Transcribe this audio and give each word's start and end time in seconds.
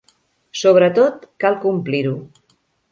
Sobretot, 0.61 1.29
cal 1.45 1.61
complir-ho. 1.67 2.19